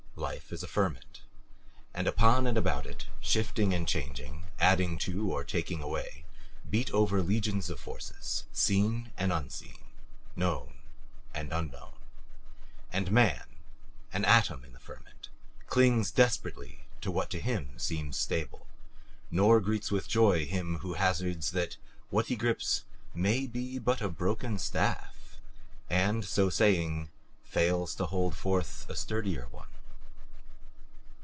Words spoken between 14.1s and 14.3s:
an